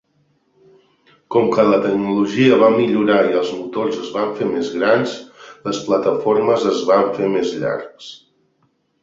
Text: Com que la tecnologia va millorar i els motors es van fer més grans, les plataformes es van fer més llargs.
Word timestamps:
Com 1.33 1.49
que 1.55 1.65
la 1.67 1.77
tecnologia 1.83 2.57
va 2.63 2.69
millorar 2.77 3.17
i 3.33 3.37
els 3.41 3.51
motors 3.59 4.01
es 4.05 4.09
van 4.17 4.33
fer 4.41 4.49
més 4.55 4.73
grans, 4.79 5.15
les 5.69 5.83
plataformes 5.91 6.67
es 6.73 6.83
van 6.91 7.15
fer 7.21 7.31
més 7.37 7.55
llargs. 7.63 8.11